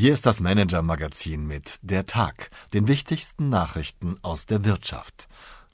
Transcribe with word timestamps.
Hier 0.00 0.12
ist 0.12 0.26
das 0.26 0.38
Manager-Magazin 0.38 1.44
mit 1.44 1.80
Der 1.82 2.06
Tag, 2.06 2.50
den 2.72 2.86
wichtigsten 2.86 3.48
Nachrichten 3.48 4.16
aus 4.22 4.46
der 4.46 4.64
Wirtschaft. 4.64 5.26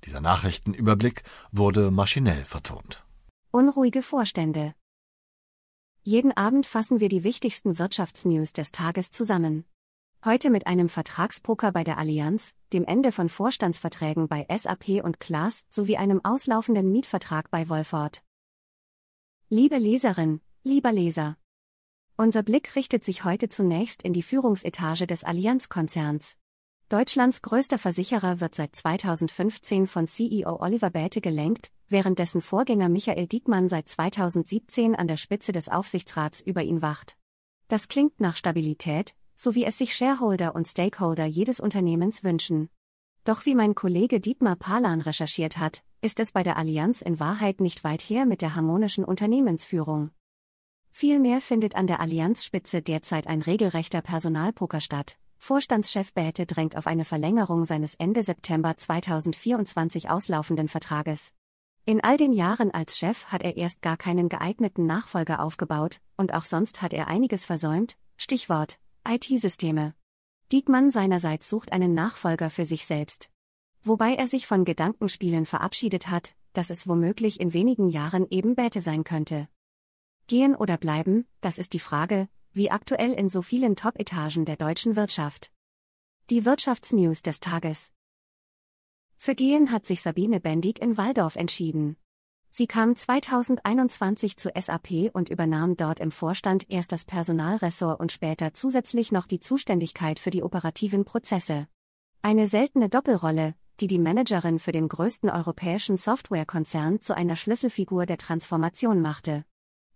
Dieser 0.07 0.23
Nachrichtenüberblick 0.23 1.25
wurde 1.53 1.91
maschinell 1.91 2.47
vertont. 2.47 3.05
Unruhige 3.51 4.01
Vorstände. 4.01 4.75
Jeden 6.01 6.35
Abend 6.35 6.65
fassen 6.65 7.01
wir 7.01 7.11
die 7.11 7.23
wichtigsten 7.23 7.79
Wirtschaftsnews 7.79 8.55
des 8.55 8.73
Tages 8.73 9.11
zusammen. 9.11 9.67
Heute 10.25 10.49
mit 10.49 10.67
einem 10.67 10.89
Vertragspoker 10.89 11.71
bei 11.71 11.85
der 11.85 11.99
Allianz, 11.99 12.55
dem 12.73 12.87
Ende 12.87 13.13
von 13.13 13.29
Vorstandsverträgen 13.29 14.27
bei 14.27 14.47
SAP 14.49 15.05
und 15.05 15.21
Klaas 15.21 15.67
sowie 15.69 15.99
einem 15.99 16.25
auslaufenden 16.25 16.91
Mietvertrag 16.91 17.51
bei 17.51 17.69
Wolford. 17.69 18.23
Liebe 19.51 19.77
Leserin, 19.77 20.41
lieber 20.63 20.93
Leser. 20.93 21.37
Unser 22.17 22.45
Blick 22.45 22.77
richtet 22.77 23.03
sich 23.03 23.25
heute 23.25 23.49
zunächst 23.49 24.05
in 24.05 24.13
die 24.13 24.23
Führungsetage 24.23 25.09
des 25.09 25.25
Allianz-Konzerns. 25.25 26.37
Deutschlands 26.89 27.43
größter 27.43 27.77
Versicherer 27.77 28.39
wird 28.39 28.55
seit 28.55 28.77
2015 28.77 29.89
von 29.89 30.07
CEO 30.07 30.61
Oliver 30.61 30.91
Bäte 30.91 31.21
gelenkt, 31.21 31.73
während 31.89 32.21
dessen 32.21 32.41
Vorgänger 32.41 32.89
Michael 32.89 33.27
Diekmann 33.27 33.69
seit 33.69 33.89
2017 33.89 34.95
an 34.95 35.09
der 35.09 35.17
Spitze 35.17 35.51
des 35.51 35.69
Aufsichtsrats 35.69 36.41
über 36.41 36.63
ihn 36.63 36.83
wacht. 36.83 37.17
Das 37.67 37.89
klingt 37.89 38.21
nach 38.21 38.37
Stabilität, 38.37 39.17
so 39.35 39.57
wie 39.57 39.65
es 39.65 39.77
sich 39.77 39.93
Shareholder 39.93 40.55
und 40.55 40.69
Stakeholder 40.69 41.25
jedes 41.25 41.59
Unternehmens 41.59 42.23
wünschen. 42.23 42.69
Doch 43.25 43.45
wie 43.45 43.57
mein 43.57 43.75
Kollege 43.75 44.21
Dietmar 44.21 44.55
Palan 44.55 45.01
recherchiert 45.01 45.59
hat, 45.59 45.83
ist 46.01 46.21
es 46.21 46.31
bei 46.31 46.45
der 46.45 46.59
Allianz 46.59 47.03
in 47.03 47.19
Wahrheit 47.19 47.61
nicht 47.61 47.83
weit 47.83 48.03
her 48.03 48.25
mit 48.25 48.41
der 48.41 48.55
harmonischen 48.55 49.05
Unternehmensführung. 49.05 50.13
Vielmehr 50.97 51.41
findet 51.41 51.75
an 51.75 51.89
der 51.89 51.99
Allianzspitze 51.99 52.81
derzeit 52.81 53.27
ein 53.27 53.43
regelrechter 53.43 54.01
Personalpoker 54.01 54.81
statt. 54.81 55.17
Vorstandschef 55.39 56.13
Bäte 56.13 56.47
drängt 56.47 56.77
auf 56.77 56.87
eine 56.87 57.05
Verlängerung 57.05 57.65
seines 57.65 57.97
Ende 57.97 58.23
September 58.23 58.77
2024 58.77 60.09
auslaufenden 60.09 60.69
Vertrages. 60.69 61.33
In 61.85 62.01
all 62.05 62.17
den 62.17 62.33
Jahren 62.33 62.71
als 62.71 62.97
Chef 62.97 63.25
hat 63.25 63.43
er 63.43 63.57
erst 63.57 63.83
gar 63.83 63.97
keinen 63.97 64.29
geeigneten 64.29 64.87
Nachfolger 64.87 65.43
aufgebaut, 65.43 66.01
und 66.17 66.33
auch 66.33 66.45
sonst 66.45 66.81
hat 66.81 66.93
er 66.93 67.09
einiges 67.09 67.45
versäumt, 67.45 67.97
Stichwort 68.17 68.79
IT-Systeme. 69.05 69.95
Diekmann 70.53 70.93
seinerseits 70.93 71.49
sucht 71.49 71.73
einen 71.73 71.95
Nachfolger 71.95 72.51
für 72.51 72.67
sich 72.67 72.87
selbst. 72.87 73.31
Wobei 73.83 74.15
er 74.15 74.29
sich 74.29 74.47
von 74.47 74.65
Gedankenspielen 74.65 75.45
verabschiedet 75.45 76.09
hat, 76.09 76.37
dass 76.53 76.71
es 76.71 76.87
womöglich 76.87 77.41
in 77.41 77.53
wenigen 77.53 77.89
Jahren 77.89 78.29
eben 78.31 78.55
Bäte 78.55 78.81
sein 78.81 79.03
könnte. 79.03 79.49
Gehen 80.27 80.57
oder 80.57 80.79
bleiben, 80.79 81.27
das 81.43 81.59
ist 81.59 81.75
die 81.75 81.81
Frage, 81.81 82.29
wie 82.53 82.71
aktuell 82.71 83.13
in 83.13 83.29
so 83.29 83.43
vielen 83.43 83.77
Top-Etagen 83.77 84.47
der 84.47 84.57
deutschen 84.57 84.97
Wirtschaft. 84.97 85.51
Die 86.31 86.47
Wirtschaftsnews 86.47 87.21
des 87.21 87.41
Tages. 87.41 87.93
Für 89.17 89.35
Gehen 89.35 89.71
hat 89.71 89.85
sich 89.85 90.01
Sabine 90.01 90.41
Bendig 90.41 90.81
in 90.81 90.97
Waldorf 90.97 91.37
entschieden. 91.37 91.97
Sie 92.49 92.67
kam 92.67 92.97
2021 92.97 94.39
zu 94.39 94.51
SAP 94.59 95.11
und 95.13 95.29
übernahm 95.29 95.77
dort 95.77 96.01
im 96.01 96.11
Vorstand 96.11 96.71
erst 96.71 96.93
das 96.93 97.05
Personalressort 97.05 98.01
und 98.01 98.11
später 98.11 98.55
zusätzlich 98.55 99.13
noch 99.13 99.27
die 99.27 99.41
Zuständigkeit 99.41 100.19
für 100.19 100.31
die 100.31 100.43
operativen 100.43 101.05
Prozesse. 101.05 101.69
Eine 102.23 102.47
seltene 102.47 102.89
Doppelrolle, 102.89 103.55
die 103.81 103.89
die 103.89 103.99
Managerin 103.99 104.59
für 104.59 104.73
den 104.73 104.89
größten 104.89 105.29
europäischen 105.29 105.99
Softwarekonzern 105.99 107.03
zu 107.03 107.15
einer 107.15 107.37
Schlüsselfigur 107.37 108.07
der 108.07 108.17
Transformation 108.17 109.03
machte. 109.03 109.45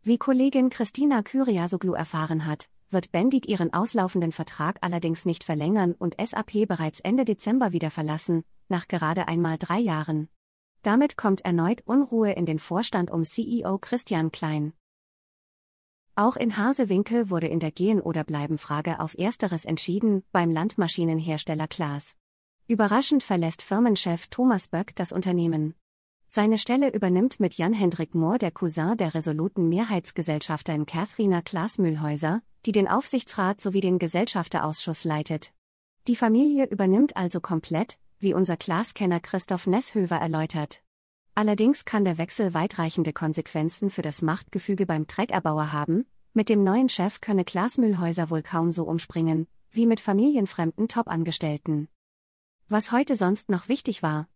Wie 0.09 0.17
Kollegin 0.17 0.71
Christina 0.71 1.23
Kyriasoglu 1.23 1.93
erfahren 1.93 2.47
hat, 2.47 2.71
wird 2.89 3.13
Bendig 3.13 3.47
ihren 3.47 3.75
auslaufenden 3.75 4.33
Vertrag 4.33 4.79
allerdings 4.81 5.27
nicht 5.27 5.45
verlängern 5.45 5.93
und 5.93 6.17
SAP 6.19 6.67
bereits 6.67 7.01
Ende 7.01 7.27
Dezember 7.27 7.73
wieder 7.73 7.91
verlassen, 7.91 8.43
nach 8.71 8.89
gerade 8.89 9.29
einmal 9.29 9.59
drei 9.59 9.79
Jahren. 9.79 10.31
Damit 10.81 11.19
kommt 11.19 11.43
erneut 11.43 11.83
Unruhe 11.85 12.33
in 12.33 12.47
den 12.47 12.59
Vorstand 12.59 13.11
um 13.11 13.23
CEO 13.23 13.77
Christian 13.77 14.33
Klein. 14.33 14.73
Auch 16.15 16.37
in 16.37 16.57
Hasewinkel 16.57 17.29
wurde 17.29 17.49
in 17.49 17.61
der 17.61 17.71
Gehen- 17.71 18.01
oder 18.01 18.25
Bleiben-Frage 18.25 19.01
auf 19.01 19.15
Ersteres 19.19 19.67
entschieden, 19.67 20.25
beim 20.33 20.51
Landmaschinenhersteller 20.51 21.69
Klaas. 21.69 22.17
Überraschend 22.67 23.23
verlässt 23.23 23.61
Firmenchef 23.61 24.29
Thomas 24.29 24.69
Böck 24.69 24.97
das 24.97 25.13
Unternehmen. 25.13 25.75
Seine 26.31 26.59
Stelle 26.59 26.93
übernimmt 26.93 27.41
mit 27.41 27.55
Jan-Hendrik 27.55 28.15
Mohr 28.15 28.37
der 28.37 28.51
Cousin 28.51 28.99
der 28.99 29.15
resoluten 29.15 29.71
Mehrheitsgesellschafterin 29.71 30.85
Katharina 30.85 31.41
Klaas-Mühlhäuser, 31.41 32.43
die 32.67 32.73
den 32.73 32.87
Aufsichtsrat 32.87 33.63
sowie 33.63 33.81
den 33.81 33.99
Gesellschafterausschuss 33.99 35.05
leitet. 35.05 35.55
Die 36.07 36.17
Familie 36.17 36.67
übernimmt 36.67 37.17
also 37.17 37.41
komplett, 37.41 37.99
wie 38.19 38.35
unser 38.35 38.59
Klaas-Kenner 38.59 39.21
Christoph 39.21 39.67
Nesshöver 39.67 40.17
erläutert. 40.17 40.83
Allerdings 41.35 41.87
kann 41.87 42.05
der 42.05 42.19
Wechsel 42.19 42.53
weitreichende 42.53 43.15
Konsequenzen 43.15 43.89
für 43.89 44.03
das 44.03 44.21
Machtgefüge 44.21 44.85
beim 44.85 45.07
Treckerbauer 45.07 45.73
haben, 45.73 46.05
mit 46.35 46.51
dem 46.51 46.63
neuen 46.63 46.91
Chef 46.91 47.23
könne 47.23 47.47
Klaas 47.47 47.79
Mühlhäuser 47.79 48.29
wohl 48.29 48.43
kaum 48.43 48.71
so 48.71 48.85
umspringen, 48.85 49.47
wie 49.71 49.87
mit 49.87 50.01
familienfremden 50.01 50.89
Top-Angestellten. 50.89 51.89
Was 52.69 52.93
heute 52.93 53.17
sonst 53.17 53.49
noch 53.49 53.69
wichtig 53.69 54.03
war, 54.03 54.29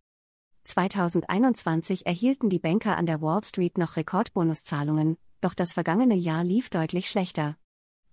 2021 0.63 2.05
erhielten 2.05 2.49
die 2.49 2.59
Banker 2.59 2.97
an 2.97 3.05
der 3.05 3.21
Wall 3.21 3.43
Street 3.43 3.77
noch 3.77 3.97
Rekordbonuszahlungen, 3.97 5.17
doch 5.41 5.53
das 5.53 5.73
vergangene 5.73 6.15
Jahr 6.15 6.43
lief 6.43 6.69
deutlich 6.69 7.09
schlechter. 7.09 7.57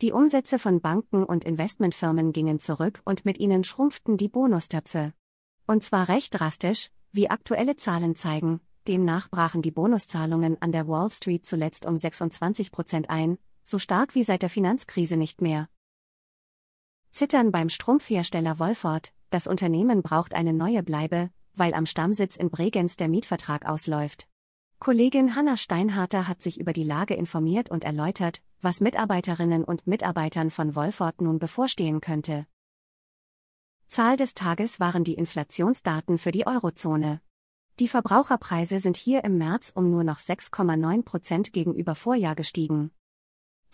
Die 0.03 0.12
Umsätze 0.12 0.59
von 0.59 0.81
Banken 0.81 1.25
und 1.25 1.44
Investmentfirmen 1.44 2.33
gingen 2.33 2.59
zurück 2.59 3.03
und 3.05 3.25
mit 3.25 3.38
ihnen 3.38 3.65
schrumpften 3.65 4.16
die 4.16 4.28
Bonustöpfe. 4.28 5.12
Und 5.66 5.84
zwar 5.84 6.09
recht 6.09 6.38
drastisch, 6.38 6.91
wie 7.12 7.31
aktuelle 7.31 7.77
Zahlen 7.77 8.16
zeigen, 8.16 8.61
demnach 8.88 9.28
brachen 9.28 9.62
die 9.62 9.71
Bonuszahlungen 9.71 10.61
an 10.61 10.72
der 10.72 10.88
Wall 10.88 11.11
Street 11.11 11.47
zuletzt 11.47 11.87
um 11.87 11.97
26 11.97 12.72
Prozent 12.72 13.11
ein, 13.11 13.38
so 13.62 13.78
stark 13.78 14.15
wie 14.15 14.25
seit 14.25 14.43
der 14.43 14.50
Finanzkrise 14.50 15.17
nicht 15.17 15.41
mehr. 15.43 15.69
Zittern 17.12 17.53
beim 17.53 17.69
Strumpfhersteller 17.69 18.59
Wolford, 18.59 19.12
das 19.31 19.47
Unternehmen 19.47 20.03
braucht 20.03 20.34
eine 20.34 20.53
neue 20.53 20.82
Bleibe, 20.82 21.31
weil 21.60 21.75
am 21.75 21.87
Stammsitz 21.87 22.37
in 22.37 22.50
Bregenz 22.50 22.97
der 22.97 23.09
Mietvertrag 23.09 23.66
ausläuft. 23.66 24.26
Kollegin 24.81 25.37
Hanna 25.37 25.59
Steinharter 25.59 26.26
hat 26.26 26.41
sich 26.41 26.59
über 26.59 26.72
die 26.72 26.84
Lage 26.84 27.12
informiert 27.12 27.71
und 27.71 27.84
erläutert, 27.84 28.43
was 28.62 28.81
Mitarbeiterinnen 28.81 29.62
und 29.62 29.87
Mitarbeitern 29.87 30.50
von 30.50 30.75
Wolford 30.75 31.20
nun 31.20 31.38
bevorstehen 31.38 32.00
könnte. 32.00 32.47
Zahl 33.88 34.16
des 34.16 34.32
Tages 34.32 34.81
waren 34.81 35.04
die 35.04 35.15
Inflationsdaten 35.15 36.16
für 36.16 36.31
die 36.31 36.47
Eurozone. 36.47 37.20
Die 37.78 37.88
Verbraucherpreise 37.88 38.81
sind 38.81 38.97
hier 38.97 39.22
im 39.25 39.37
März 39.37 39.70
um 39.75 39.91
nur 39.91 40.03
noch 40.03 40.19
6,9 40.19 41.03
Prozent 41.03 41.53
gegenüber 41.53 41.94
Vorjahr 41.94 42.34
gestiegen. 42.34 42.91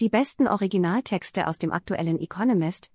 Die 0.00 0.08
besten 0.08 0.48
Originaltexte 0.48 1.46
aus 1.46 1.58
dem 1.58 1.70
aktuellen 1.70 2.18
Economist. 2.18 2.90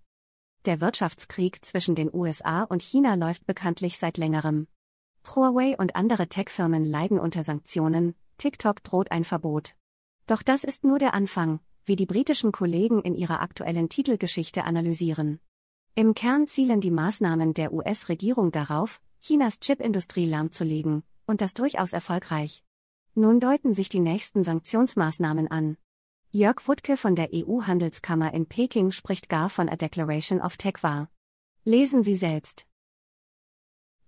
Der 0.66 0.82
Wirtschaftskrieg 0.82 1.64
zwischen 1.64 1.96
den 1.96 2.14
USA 2.14 2.64
und 2.64 2.84
China 2.84 3.16
läuft 3.16 3.46
bekanntlich 3.46 3.98
seit 3.98 4.18
längerem. 4.18 4.68
Huawei 5.26 5.78
und 5.78 5.96
andere 5.96 6.28
Tech-Firmen 6.28 6.86
leiden 6.86 7.20
unter 7.20 7.44
Sanktionen, 7.44 8.16
TikTok 8.38 8.84
droht 8.84 9.12
ein 9.12 9.24
Verbot. 9.24 9.76
Doch 10.28 10.42
das 10.42 10.64
ist 10.64 10.84
nur 10.84 11.00
der 11.00 11.14
Anfang, 11.14 11.60
wie 11.86 11.96
die 11.96 12.06
britischen 12.06 12.52
Kollegen 12.52 13.02
in 13.02 13.16
ihrer 13.16 13.42
aktuellen 13.42 13.90
Titelgeschichte 13.90 14.64
analysieren. 14.64 15.40
Im 15.96 16.14
Kern 16.14 16.48
zielen 16.48 16.82
die 16.82 16.92
Maßnahmen 16.92 17.54
der 17.54 17.74
US-Regierung 17.74 18.52
darauf, 18.52 19.02
Chinas 19.22 19.60
Chipindustrie 19.60 20.26
lahmzulegen, 20.26 21.04
und 21.28 21.42
das 21.42 21.54
durchaus 21.54 21.94
erfolgreich. 21.94 22.64
Nun 23.14 23.40
deuten 23.40 23.74
sich 23.74 23.90
die 23.90 24.00
nächsten 24.00 24.44
Sanktionsmaßnahmen 24.44 25.50
an. 25.50 25.78
Jörg 26.32 26.66
Wuttke 26.66 26.96
von 26.96 27.16
der 27.16 27.30
EU-Handelskammer 27.34 28.34
in 28.34 28.46
Peking 28.46 28.92
spricht 28.92 29.28
gar 29.28 29.50
von 29.50 29.68
a 29.68 29.76
Declaration 29.76 30.40
of 30.40 30.56
Tech 30.56 30.76
wahr. 30.82 31.10
Lesen 31.66 32.04
Sie 32.04 32.16
selbst. 32.16 32.66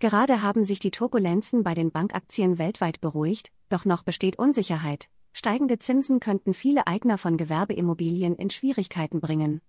Gerade 0.04 0.42
haben 0.42 0.66
sich 0.66 0.80
die 0.80 0.90
Turbulenzen 0.90 1.62
bei 1.62 1.72
den 1.72 1.90
Bankaktien 1.90 2.58
weltweit 2.58 3.00
beruhigt, 3.00 3.50
doch 3.70 3.86
noch 3.86 4.02
besteht 4.02 4.38
Unsicherheit. 4.38 5.08
Steigende 5.32 5.78
Zinsen 5.78 6.20
könnten 6.20 6.52
viele 6.52 6.86
Eigner 6.86 7.16
von 7.16 7.38
Gewerbeimmobilien 7.38 8.36
in 8.36 8.50
Schwierigkeiten 8.50 9.22
bringen. 9.22 9.62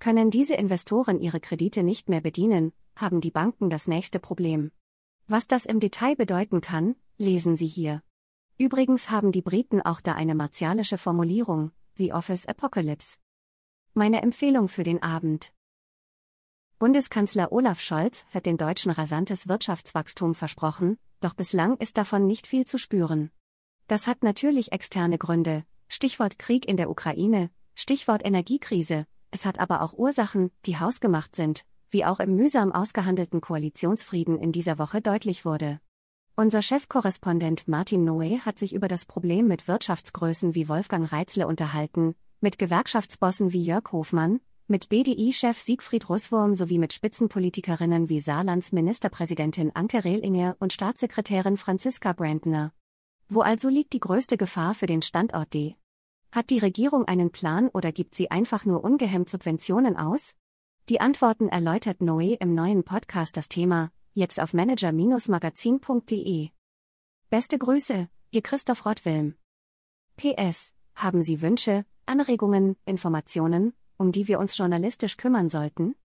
Können 0.00 0.32
diese 0.32 0.56
Investoren 0.56 1.20
ihre 1.20 1.38
Kredite 1.38 1.84
nicht 1.84 2.08
mehr 2.08 2.20
bedienen, 2.20 2.72
haben 2.96 3.20
die 3.20 3.30
Banken 3.30 3.70
das 3.70 3.86
nächste 3.86 4.18
Problem. 4.18 4.72
Was 5.28 5.46
das 5.46 5.66
im 5.66 5.78
Detail 5.78 6.16
bedeuten 6.16 6.60
kann, 6.60 6.96
lesen 7.16 7.56
Sie 7.56 7.68
hier. 7.68 8.02
Übrigens 8.58 9.08
haben 9.08 9.30
die 9.30 9.42
Briten 9.42 9.82
auch 9.82 10.00
da 10.00 10.14
eine 10.14 10.34
martialische 10.34 10.98
Formulierung, 10.98 11.70
The 11.94 12.12
Office 12.12 12.46
Apocalypse. 12.46 13.18
Meine 13.94 14.20
Empfehlung 14.20 14.66
für 14.66 14.82
den 14.82 15.00
Abend. 15.00 15.52
Bundeskanzler 16.78 17.52
Olaf 17.52 17.80
Scholz 17.80 18.26
hat 18.34 18.44
den 18.44 18.58
Deutschen 18.58 18.90
rasantes 18.90 19.48
Wirtschaftswachstum 19.48 20.34
versprochen, 20.34 20.98
doch 21.20 21.32
bislang 21.32 21.78
ist 21.78 21.96
davon 21.96 22.26
nicht 22.26 22.46
viel 22.46 22.66
zu 22.66 22.76
spüren. 22.76 23.30
Das 23.86 24.06
hat 24.06 24.22
natürlich 24.22 24.72
externe 24.72 25.16
Gründe, 25.16 25.64
Stichwort 25.88 26.38
Krieg 26.38 26.68
in 26.68 26.76
der 26.76 26.90
Ukraine, 26.90 27.48
Stichwort 27.74 28.26
Energiekrise, 28.26 29.06
es 29.30 29.46
hat 29.46 29.58
aber 29.58 29.80
auch 29.80 29.94
Ursachen, 29.94 30.50
die 30.66 30.78
hausgemacht 30.78 31.34
sind, 31.34 31.64
wie 31.88 32.04
auch 32.04 32.20
im 32.20 32.36
mühsam 32.36 32.72
ausgehandelten 32.72 33.40
Koalitionsfrieden 33.40 34.38
in 34.38 34.52
dieser 34.52 34.78
Woche 34.78 35.00
deutlich 35.00 35.46
wurde. 35.46 35.80
Unser 36.34 36.60
Chefkorrespondent 36.60 37.68
Martin 37.68 38.06
Noé 38.06 38.40
hat 38.40 38.58
sich 38.58 38.74
über 38.74 38.88
das 38.88 39.06
Problem 39.06 39.48
mit 39.48 39.66
Wirtschaftsgrößen 39.66 40.54
wie 40.54 40.68
Wolfgang 40.68 41.10
Reitzle 41.10 41.46
unterhalten, 41.46 42.14
mit 42.42 42.58
Gewerkschaftsbossen 42.58 43.54
wie 43.54 43.64
Jörg 43.64 43.92
Hofmann, 43.92 44.40
mit 44.68 44.88
BDI-Chef 44.88 45.60
Siegfried 45.60 46.08
Russwurm 46.08 46.56
sowie 46.56 46.78
mit 46.78 46.92
Spitzenpolitikerinnen 46.92 48.08
wie 48.08 48.20
Saarlands 48.20 48.72
Ministerpräsidentin 48.72 49.70
Anke 49.74 50.02
Rehlinger 50.04 50.56
und 50.58 50.72
Staatssekretärin 50.72 51.56
Franziska 51.56 52.12
Brandner. 52.12 52.72
Wo 53.28 53.42
also 53.42 53.68
liegt 53.68 53.92
die 53.92 54.00
größte 54.00 54.36
Gefahr 54.36 54.74
für 54.74 54.86
den 54.86 55.02
Standort 55.02 55.54
D? 55.54 55.76
Hat 56.32 56.50
die 56.50 56.58
Regierung 56.58 57.06
einen 57.06 57.30
Plan 57.30 57.68
oder 57.68 57.92
gibt 57.92 58.14
sie 58.14 58.30
einfach 58.30 58.64
nur 58.64 58.82
ungehemmt 58.82 59.30
Subventionen 59.30 59.96
aus? 59.96 60.34
Die 60.88 61.00
Antworten 61.00 61.48
erläutert 61.48 62.00
Noé 62.00 62.36
im 62.40 62.54
neuen 62.54 62.82
Podcast 62.84 63.36
das 63.36 63.48
Thema, 63.48 63.90
jetzt 64.14 64.40
auf 64.40 64.52
manager-magazin.de. 64.52 66.50
Beste 67.30 67.58
Grüße, 67.58 68.08
Ihr 68.32 68.42
Christoph 68.42 68.84
Rottwilm. 68.84 69.34
PS, 70.16 70.74
haben 70.94 71.22
Sie 71.22 71.40
Wünsche, 71.40 71.84
Anregungen, 72.06 72.76
Informationen, 72.84 73.72
um 73.96 74.12
die 74.12 74.28
wir 74.28 74.38
uns 74.38 74.56
journalistisch 74.56 75.16
kümmern 75.16 75.48
sollten? 75.48 75.96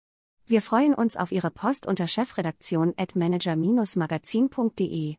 Wir 0.46 0.62
freuen 0.62 0.94
uns 0.94 1.18
auf 1.18 1.32
Ihre 1.32 1.52
Post 1.52 1.88
unter 1.88 2.08
chefredaktion 2.08 2.94
at 2.98 3.16
manager-magazin.de. 3.16 5.18